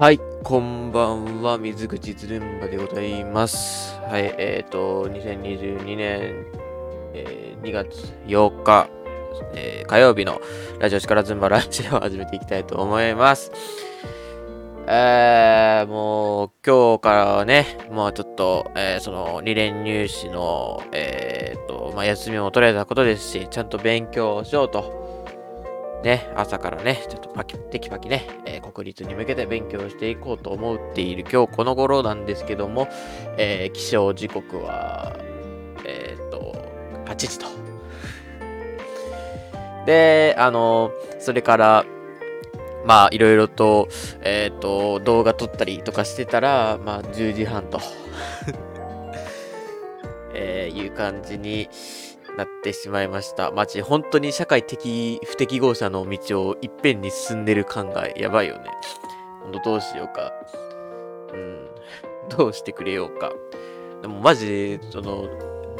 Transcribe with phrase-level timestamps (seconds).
[0.00, 3.94] はい、こんばんは、水口ずるんばでございます。
[4.08, 6.46] はい、えっ、ー、と、2022年、
[7.12, 8.88] えー2月8日、
[9.54, 10.40] えー火曜日の
[10.78, 13.52] ラジオ力ズンバラジオを始めていきたいと思います。
[14.86, 25.09] えー、もう、今日からはね、もうちょっと、えーその、2連入試の、えーと、まあ、休みも取れたことですし、ちゃんと勉強しようと、
[26.02, 32.88] ね、朝からね、ちょっとパキ、テキパキね、えー国立に向けて勉強していこうと思っている今日この頃なんですけども、
[33.36, 35.16] えー起床時刻は、
[35.84, 36.54] えーっと、
[37.06, 37.46] 8時と。
[39.86, 41.84] で、あの、それから、
[42.86, 43.88] まあ、いろいろと、
[44.22, 47.78] えっと、動画撮ったりとかしてたら、まあ、10時半と、
[50.32, 51.68] えいう感じに
[52.36, 53.50] なってしまいました。
[53.50, 58.70] マジ、本当に社会的不適合者の道をいっぺんに進んでる感がやばいよね。
[59.42, 60.32] ほんとどうしようか。
[61.32, 61.68] うん。
[62.36, 63.32] どうしてくれようか。
[64.02, 65.28] でもマジ、その、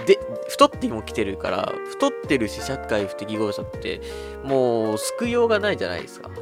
[0.06, 4.00] で、太っても来てるから、太ってるし社会不適合者って、
[4.44, 6.30] もう救いようがないじゃないですか。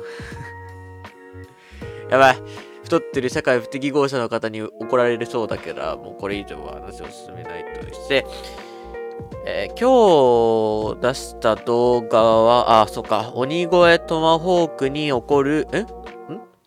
[2.11, 2.43] やばい。
[2.85, 8.25] 太ってる社会不適合者の方に怒られるそうだから、もうこれ以上は話を進めないとして、
[9.47, 15.81] えー今日出した動画は、あ、そうか、鬼越トマホークに起こる、え？
[15.81, 15.87] ん？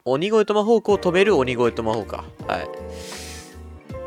[0.06, 2.24] 鬼越トマホークを止める鬼越トマホークか。
[2.48, 2.70] はい。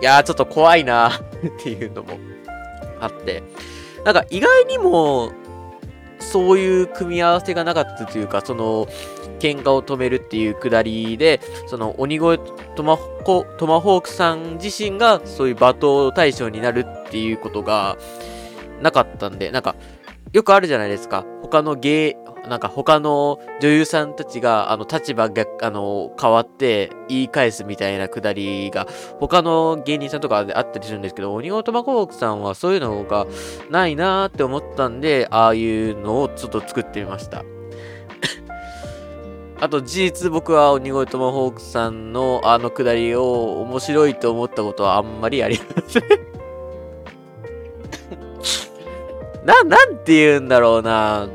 [0.00, 1.11] いやー、ちょっと怖いな
[1.47, 2.19] っていうのも
[3.00, 3.42] あって。
[4.05, 5.31] なんか意外にも、
[6.19, 8.87] そういう組み合わせがなかったというか、その、
[9.39, 12.38] 喧嘩を止めるっていうくだりで、その鬼越
[12.77, 15.75] トマホトマホークさん自身がそういう罵
[16.09, 17.97] 倒対象になるっていうことが
[18.84, 19.75] なかったんで、なんか、
[20.34, 21.25] よくあるじゃないですか。
[21.41, 22.19] 他の芸、
[22.50, 28.87] なんか他の女優さんたちが、あの、立場逆、あの、変わって言い返すみたいなくだりが、
[29.21, 33.27] 他の芸人さんとかであったりするんですけど、鬼越トマホークさんはそういうのが
[33.71, 37.43] ないなーって思ったんで、ああいうのをちょっと作ってみました。
[39.61, 46.34] あと事実僕は鬼越トマホークさんのあのくだりを面白いと思ったことはあんまりありません。
[49.44, 51.28] な、なんて言うんだろうな。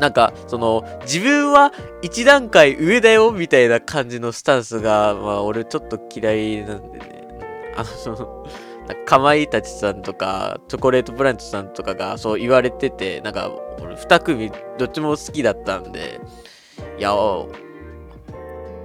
[0.00, 1.72] なんか、その、自分は
[2.02, 7.24] 一段階上だよみたいな感じのスタンスが、まあ俺ちょっと嫌いなんでね。
[7.76, 8.46] あの、その、
[8.86, 13.50] なんかかまいたちさんとか、チョコレートブランチさんとかがそう言われてて、なんか、
[13.80, 16.20] 俺二組どっちも好きだったんで、
[16.98, 17.12] いや、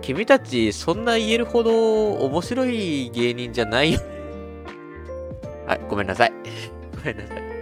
[0.02, 4.00] 君たちそんな言えるほど面白い芸人じゃないよ。
[5.66, 6.34] はい、ごめんなさい。
[6.98, 7.53] ごめんなさい。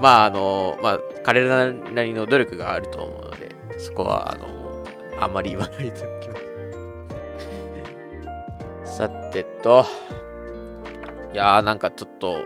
[0.00, 4.48] まあ、あの、まあ、彼らなりの努力があると思うので、そこは、あの、
[5.20, 6.36] あんまり言わないときま
[8.84, 8.96] す。
[8.96, 9.84] さてと、
[11.32, 12.44] いやーなんかちょっと、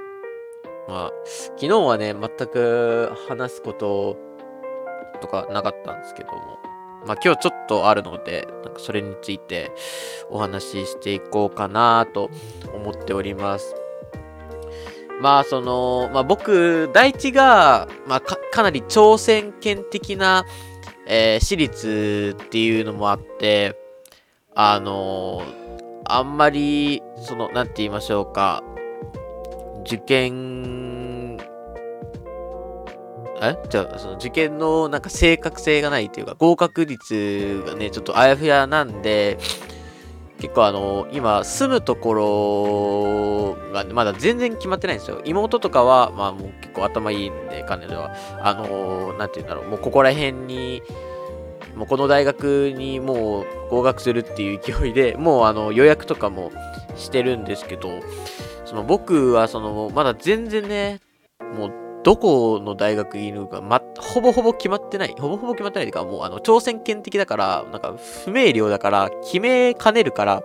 [0.89, 4.17] まあ、昨日はね、全く話すこと
[5.21, 6.59] とかなかったんですけども、
[7.07, 9.73] まあ今日ちょっとあるので、なんかそれについて
[10.29, 12.31] お話ししていこうかなと
[12.75, 13.75] 思っております。
[15.21, 20.45] まあその、まあ僕、第一が、まあかかなり挑戦権的な、
[21.07, 23.79] えー私立っていうのもあって、
[24.55, 25.43] あの
[26.05, 28.63] あんまり、その、なんて言いましょうか、
[29.87, 31.39] 受験、
[33.41, 33.57] え？
[33.69, 39.39] じゃあ、その受験のなんか正確性がないというか、合格率がね、ちょっとあやふやなんで、
[40.45, 45.23] 結構あの、今、住むところがまだ全然決まってないんですよ。
[45.25, 48.15] 妹とかは、まあもう結構頭いいんで、彼女は。
[48.43, 50.83] あの、なんて言うんだろう、もうここら辺に、
[51.75, 56.53] もうこの大学にもう合格するっていう勢いで、もうあの予約とかも
[56.95, 57.89] してるんですけど、
[58.67, 61.01] その僕はそのまだ全然ね、
[61.57, 61.73] もう
[62.05, 65.15] どこの大学にいるか、ま、ほぼほぼ決まってない。
[65.19, 70.43] ほぼほぼ決まってないというか、もうあの挑戦権的だから、なんか不明瞭だから、決めかねるから、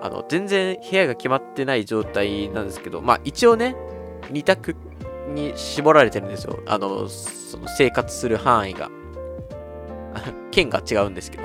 [0.00, 3.76] あの全然部屋が決まってない状態なんですけど、まあ一応ね、
[4.32, 4.74] 2択
[5.34, 6.58] に絞られてるんですよ。
[6.66, 8.90] あの、その生活する範囲が。
[10.50, 11.44] 県が違うんですけど、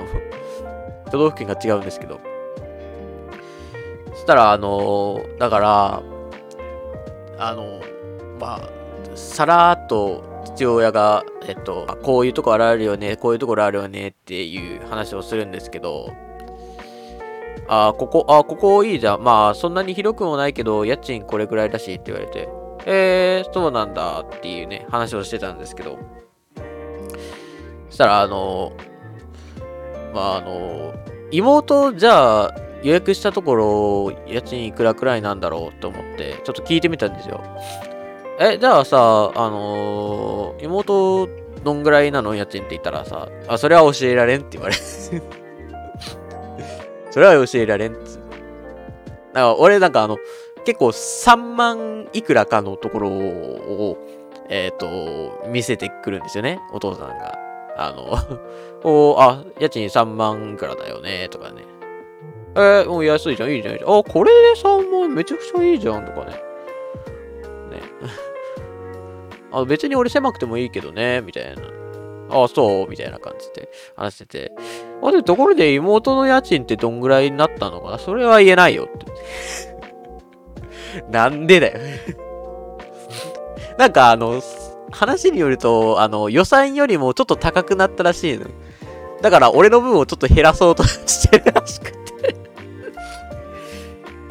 [1.10, 2.20] 都道府県が違うんですけど。
[4.12, 6.02] そしたら、あのだから、
[7.38, 7.80] あの
[8.38, 8.79] まあ、
[9.14, 16.12] さらっと父親が、えっと、こういうところあるよね、こういうところあるよねっていう話をするんですけど、
[17.72, 19.22] あ、ここ、あ、ここいいじゃん。
[19.22, 22.48] まあ、そんなに広くもないけど、家賃これくらいだしって言われて、
[22.84, 25.98] えー、そうなんだっていうね、話をしてたんですけど、
[27.88, 28.72] そしたら、あの、
[30.12, 30.94] まあ、あの、
[31.30, 37.40] 妹、じゃあ、予約したところ、家賃いくらくらいなんだろうと思って、ちょっと聞いてみたんですよ。
[38.42, 38.96] え、じゃあさ、
[39.34, 41.28] あのー、妹、
[41.62, 44.80] どんぐらいなの家賃って言ったらさ、あ、それは教えられんって言われる
[47.10, 48.16] それは教えられんっつ。
[48.16, 48.24] だか
[49.34, 50.16] ら俺なんかあの、
[50.64, 53.98] 結構3万いくらかのところを、
[54.48, 57.38] えっ、ー、と、見せてくるんですよね、お父さんが。
[57.76, 58.16] あの
[58.84, 61.66] おあ、家賃3万いくらだよね、とかね。
[62.56, 63.98] えー、もう安いじゃん、いいじゃん、いいじゃん。
[63.98, 66.49] あ、これで3万めちゃくちゃいいじゃん、とかね。
[69.52, 71.62] あ別に俺狭くてもいいけどね、みたいな。
[72.30, 74.52] ああ、そう、みたいな感じで話してて。
[75.02, 77.98] あ、で、ところで妹の家賃ってどんぐらいになったのかな？
[77.98, 79.06] それは言えないよって。
[81.10, 81.78] なんでだよ
[83.78, 84.40] なんかあの、
[84.92, 88.46] 話によると、あの、予算よりもちょっと高くなったらしいの。
[89.22, 91.98] だから俺の分をちょっと減らそうとしてるらしくて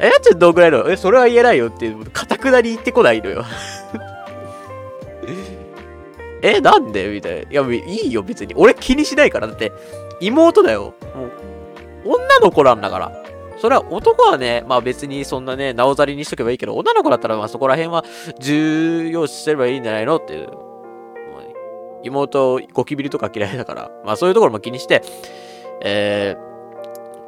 [0.00, 0.88] え、家賃どんぐらいの？
[0.90, 3.44] え、それは言えないよって、かたくなに言ってこないのよ
[6.42, 7.08] え、なんで？
[7.08, 7.50] みたいな。
[7.50, 8.54] いや、いいよ、別に。
[8.56, 9.46] 俺気にしないから。
[9.46, 9.72] だって、
[10.20, 10.94] 妹だよ。
[11.14, 13.12] もう、女の子なんだから。
[13.58, 18.04] それは男はね、まあ別にそんなね、なおざりにしとけばいいけど、女の子だったらまあそこら辺は
[18.38, 20.16] 重要視すればいいんじゃないの？
[20.16, 20.48] っていう。
[22.02, 25.02] 妹、ゴキビリとか嫌いだから、まあそういうところも気にして、
[25.82, 26.34] え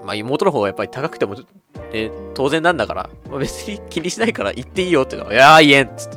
[0.03, 6.11] ー、まあ妹の方がやっぱり高くても、ね、当然なんだから、まあ、別に気にしないから言っていいよっていうのは、いやー言えんっつっ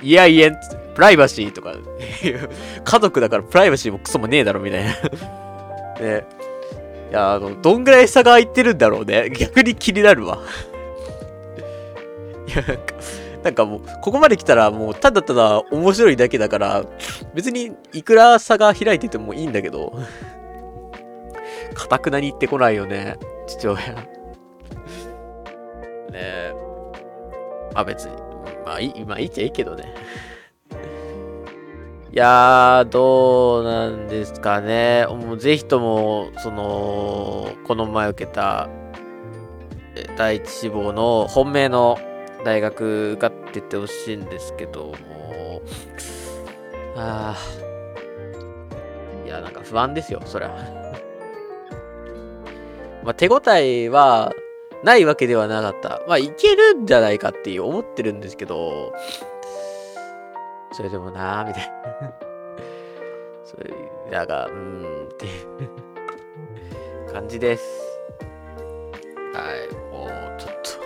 [0.00, 0.06] て。
[0.06, 0.87] いや言えんっつって。
[0.98, 1.76] プライバシーとか
[2.84, 4.90] 家族だからプライバシーもクソもねえだろみたいな
[6.04, 6.26] ね。
[7.10, 9.30] いや、あの、どんぐらい差が空いてるんだろうね。
[9.38, 10.40] 逆に気になるわ
[12.48, 12.94] いや、なんか、
[13.44, 16.84] なんかもう、ここまで来たらもう、ただただ面白いだけだから、
[17.32, 19.92] 別にいくら差が開いててもいいんだけど、
[21.74, 23.76] かたくなに言ってこないよね、父親。
[23.76, 23.84] ね
[26.12, 26.52] え。
[27.72, 28.16] まあ別に、
[28.66, 29.94] まあいい、まあいいっちゃいいけどね。
[32.18, 35.06] やー、どうなんですかね。
[35.08, 38.68] もうぜひとも、その、この前受けた、
[40.16, 41.98] 第一志望の本命の
[42.44, 45.62] 大学受かっててほしいんですけども、
[46.96, 47.36] ああ、
[49.24, 50.48] いや、なんか不安ですよ、そりゃ。
[53.04, 54.32] まあ、手応えは
[54.82, 56.02] ないわけではなかった。
[56.08, 58.92] まあ、いけるんじゃないかっていう思ってるんですけど、
[60.72, 61.72] それでもなーみたい
[62.02, 62.28] な
[63.44, 63.72] それ、
[64.10, 65.28] だが、うーん、ってい
[67.08, 67.64] う感じです。
[69.32, 70.78] はい、もう、ちょっと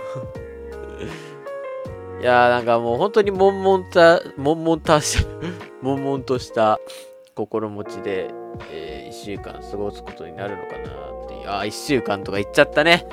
[2.21, 5.27] いやーなんかもう本当に悶々た、悶々たし、
[5.83, 6.79] 悶々とした
[7.35, 8.31] 心持ちで、
[8.71, 11.49] えー、1週間過ごすことになるのかなっていう。
[11.49, 13.07] ああ、1週間とか言っちゃったね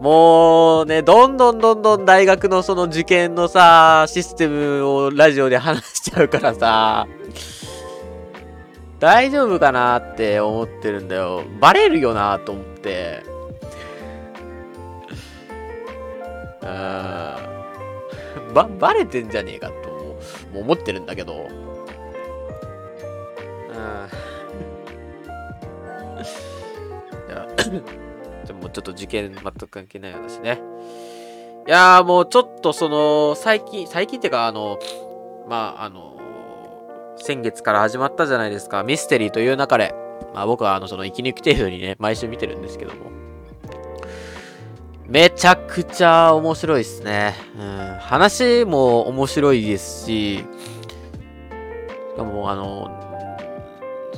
[0.00, 7.06] もうね、どんどんどんどん大学のその受験のさ、システムをラジオで話しちゃうからさ、
[8.98, 11.44] 大丈夫かなって思ってるんだよ。
[11.60, 13.22] バレるよなと思って。
[16.62, 18.54] うん。
[18.54, 19.74] ば、バレてんじゃねえかと
[20.52, 21.34] も思ってるんだけど。
[21.34, 21.40] う
[28.00, 28.03] ん。
[28.46, 30.60] でもちょっと事件全く関係ない話ね。
[31.66, 34.78] いやーもうちょっとその、最近、最近っていうかあの、
[35.48, 36.18] まああの、
[37.16, 38.82] 先月から始まったじゃないですか。
[38.82, 39.94] ミステリーという中で、
[40.34, 43.10] まあ僕はあの、その息抜き程度にね、毎週見てるんですけども。
[45.06, 47.34] めちゃくちゃ面白いっすね。
[47.58, 47.98] うん。
[48.00, 50.44] 話も面白いですし、し
[52.16, 52.90] かもあの、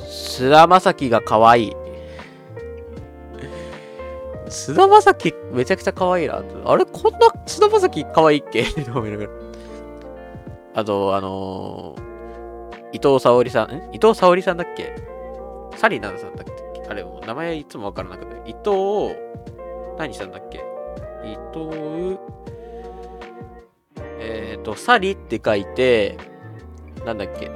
[0.09, 1.75] 菅田将暉が可愛い。
[4.49, 6.41] 菅田将暉めちゃくちゃ可愛いな。
[6.65, 8.61] あれこんな菅田将暉可愛いっけ？
[8.63, 9.29] って思いながら。
[10.75, 14.93] あと、あのー、伊藤沙織さん、ん伊藤沙織さんだっけ？
[15.75, 16.81] サリナさんだっけ？
[16.89, 18.35] あれ、も名前いつもわからなくて。
[18.49, 19.15] 伊藤、
[19.97, 20.57] 何したんだっけ？
[21.23, 22.17] 伊藤、
[24.19, 26.17] えっ、ー、と、サリって書いて、
[27.05, 27.49] なんだっけ？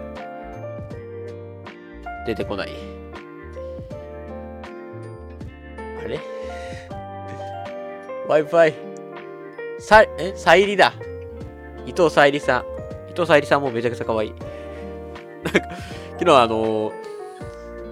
[2.26, 2.70] 出てこない。
[6.04, 6.20] あれ？
[8.32, 8.74] Wi-Fi。
[9.78, 10.94] さ、えさいりだ。
[11.86, 12.62] 伊藤さいりさん。
[13.10, 14.34] 伊藤さいりさんもめちゃくちゃ可愛い。
[15.44, 15.60] なんか、
[16.18, 16.94] 昨日あのー、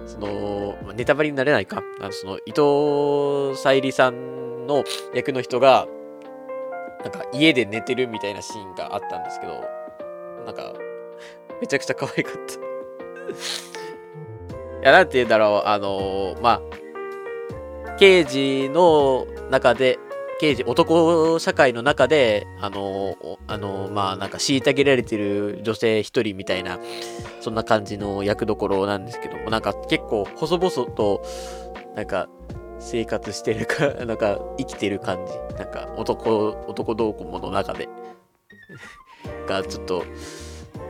[0.06, 1.82] その、ネタバレになれないか？
[2.00, 4.82] あのその、伊藤さいりさんの
[5.14, 5.86] 役の人が、
[7.02, 9.62] なんか家で寝てるみたいなシーンがあったんですけど、
[10.46, 10.72] なんか、
[11.60, 12.54] めちゃくちゃ可愛かった
[14.80, 16.62] いや、なんて言うんだろう、あのー、ま
[17.86, 19.98] あ、刑事の中で、
[20.40, 23.14] 刑事、男社会の中で、あの、
[23.46, 26.78] あの、まあ、なんか虐げられてる女性一人みたいな、
[27.42, 31.22] そんな感じの役どころなんですけども、なんか結構細々と、
[31.94, 32.28] なんか、
[32.78, 35.56] 生活してるか、 なんか生きてる感じ。
[35.56, 37.90] なんか男、男同子の中で。
[39.46, 40.04] が、ちょっと、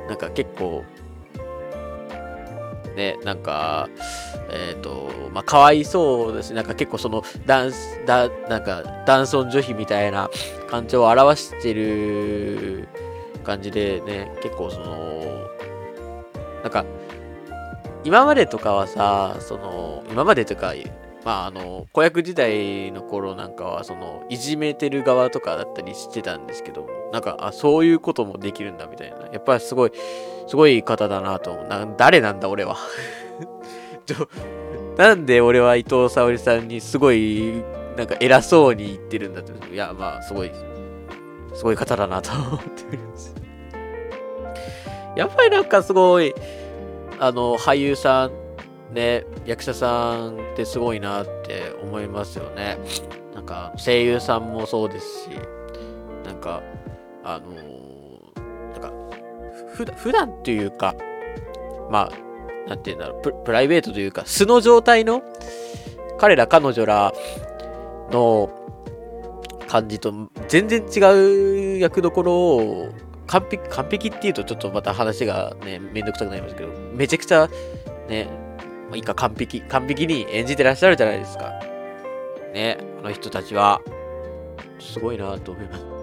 [0.07, 0.85] なんか結構、
[3.01, 3.89] ね、なんか、
[4.51, 10.29] えっ、ー、と、まあ、かわいそうだし、なんか結構その、ダンス、だ、なんか、男尊女卑みたいな
[10.69, 12.89] 感情を表してる
[13.43, 15.49] 感じでね、結構その、
[16.63, 16.85] なんか、
[18.05, 20.75] 今までとかはさ、その、今までとか、
[21.25, 29.27] まあ、あの、子役時代の頃なんかは、その、いじめてる側とかだったりしてたんですけども、なんか、あ、そういうこともできるんだみたいな。
[29.33, 29.93] やっぱりすごい、
[30.47, 31.67] すごい方だなと思う。
[31.67, 32.77] な誰なんだ、俺は。
[34.97, 37.63] なんで俺は伊藤沙織さんにすごい、
[37.97, 39.53] なんか偉そうに言ってるんだと。
[39.73, 40.53] いや、まあ、すごい、
[41.55, 43.35] すごい方だなと思っております。
[45.17, 46.35] やっぱりなんかすごい、
[47.19, 48.41] あの、俳優さん
[48.93, 52.79] ね、役者さんってすごいなって思いますよね。
[53.35, 55.31] なんか声優さんもそうですし、
[56.25, 56.63] なんか、
[57.25, 58.93] あのー、なんか、
[59.75, 60.95] ふ普段っていうか、
[61.91, 65.23] まあ、なんて言うんだろうプ、ライベートというか、素の状態の、
[66.19, 67.13] 彼ら彼女ら
[68.11, 68.51] の
[69.67, 70.13] 感じと
[70.49, 72.89] 全然違う役どころを
[73.27, 77.49] 完璧、完璧っていうとちょっとまた話がね、めんどくさくなりますけど、めちゃくちゃ
[78.09, 78.29] ね、
[78.89, 81.53] まあ、いいか完璧、完璧に演じてらっしゃるじゃないですか。
[82.53, 83.81] ね、あの人たちは、
[84.81, 86.00] すごいなと思います。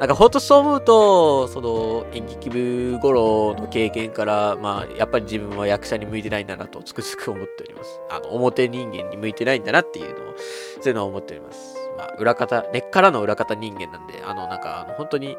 [0.00, 8.00] なんかほんとそう思うと、その演劇部頃の経験から、まあ、やっぱり自分は役者に向いてないんだなとつくづく思っております。
[8.08, 10.34] あの、表人間に向いてないんだなっていうのを、
[10.80, 11.76] そういうのを思っております。
[11.98, 15.36] まあ、裏方、根っからの裏方人間なんで、あの、なんか、あの、本当に、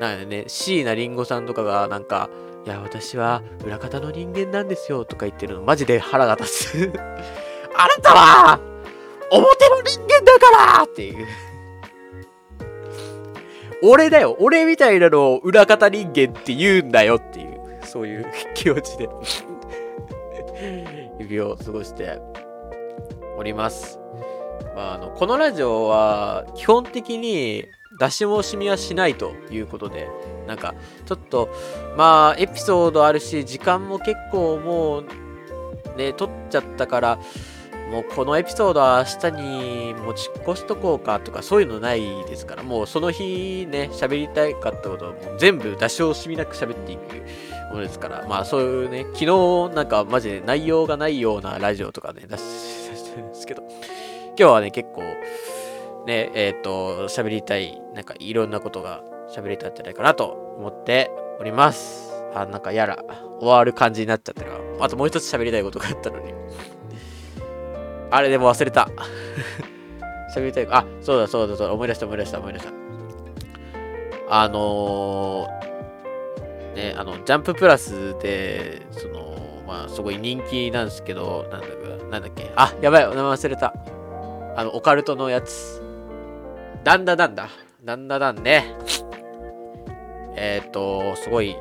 [0.00, 2.30] なんね、椎名林檎さんとかが、なんか、
[2.64, 6.92] いや、私は裏方の人間なんですよとか言ってるの、マジで腹が立つ
[7.76, 8.60] あなたは、
[9.30, 11.26] 表の人間だからっていう。
[13.86, 14.36] 俺だよ。
[14.40, 19.08] 俺みたいなのを裏方人間って言うんだよっていう、そういう気持ちで
[21.20, 22.18] 指を過ごして
[23.36, 24.00] おります。
[24.74, 27.66] まあ、あの、このラジオは基本的に
[28.00, 30.08] 出し惜しみはしないということで、
[30.46, 30.74] なんか、
[31.04, 31.50] ちょっと、
[31.96, 35.04] まあ、エピソードあるし、時間も結構もう、
[35.96, 37.18] ね、撮っちゃったから、
[37.94, 47.00] もうこのエピソードは明日に持ち越しとこうかとかそういうのないですから、もうその日ね、喋りたいかったことはもう全部出し惜しみなく喋っていく
[47.70, 55.02] ものですから、まあそういうね、昨日なんかマジで内容がないようなラジオとかね、出してるんですけど、今日はね、結構、
[56.04, 62.12] ね、えっ、ー、と、喋りたい、なんかいろんなことが喋れたんじゃないかなと思っております。
[62.34, 63.04] あ、なんかやら、
[63.38, 66.34] 終わる感じになっちゃったら、あともう一つ喋りたいことがあったのに。
[68.14, 68.88] あれでも忘れた。
[70.34, 72.72] 喋りたい、あ、そうだそうだそうだ、思い出した思い出した思い出した。
[74.28, 81.72] あのー、ね、あの、ジャンププラスで、その、まあ、すごい人気なんですけど、なんだか、
[82.10, 82.52] なんだっけ？
[82.56, 83.74] あ、やばい、名前忘れた。
[84.56, 85.82] あの、オカルトのやつ。
[86.84, 87.48] だんだだんだ。
[87.84, 88.76] だんだだんね。
[90.36, 91.56] えっ、ー、と、すごい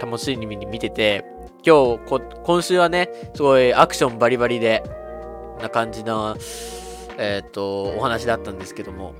[0.00, 1.24] 楽しみに見てて、
[1.64, 4.82] 今日、今週はね、すごいアクションバリバリで、
[5.62, 6.36] な感じの、
[7.18, 9.14] えっ、ー、と、お話だったんですけども、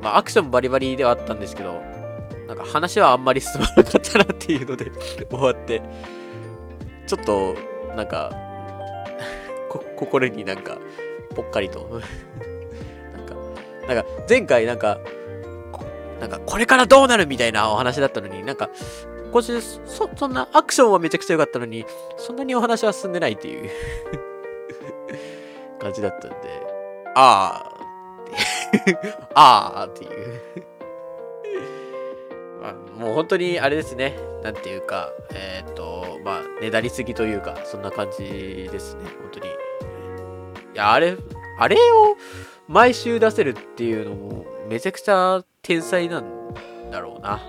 [0.00, 1.82] まあ、アクションバリバリではあったんですけど、
[2.46, 4.90] なんか話はあんまり進まなかったなっていうので
[5.28, 5.82] 終わって、
[7.06, 7.54] ちょっと、
[7.94, 8.32] なんか、
[9.96, 10.78] 心になんか、
[11.34, 11.80] ぽっかりと。
[13.14, 13.34] なんか、
[13.86, 14.98] なんか、前回なんか、
[16.20, 18.70] なんか、これからどうなるみたいなお話だったのに、なんか、
[19.32, 21.84] 今週、そ、そんな、アクションはめちゃくちゃ良かったのに、
[22.16, 23.70] そんなにお話は進んでないっていう。
[25.78, 26.36] 感じだったんで、
[27.14, 27.64] あ
[29.34, 30.42] あ、ああっていう
[32.60, 34.18] まあ、もう本当にあれですね。
[34.42, 39.04] なんていうか、えっ、ー、と、まあ、ねだりすぎというか、そんな感じですね。
[39.20, 39.46] 本当に。
[39.46, 39.50] い
[40.74, 41.16] や、あれ、
[41.58, 42.16] あれを
[42.68, 46.24] 毎週出せるっていうのも、めちゃくちゃ天才なん
[46.90, 47.40] だろうな。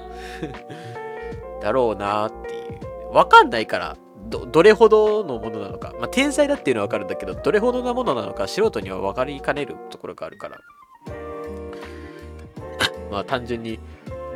[1.62, 3.13] だろうなっていう。
[3.13, 3.98] わかんないから、
[4.29, 5.93] ど、どれほどのものなのか。
[6.00, 10.59] まあ、天才だっていうのはわかるんだけど、どれほどのものなのか、素人には分かりかねるところがあるから。
[13.12, 13.79] まあ、単純に、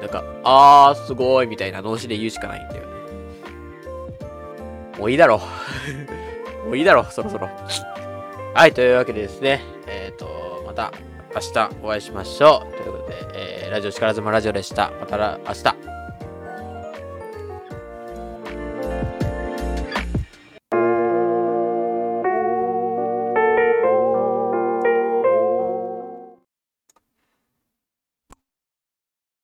[0.02, 2.94] なんか、あー、すごいみたいな脳死で言うしかないんだよね。
[4.98, 5.42] もういいだろ。
[6.66, 7.50] もういいだろ、そろそろ。
[8.54, 10.28] はい、というわけでですねえっ、ー、と、
[10.66, 10.92] また
[11.36, 12.78] 明日お会いしましょう。
[12.78, 14.92] ということで、えー、ラジオ力妻ラジオでした。
[15.00, 15.93] また明日。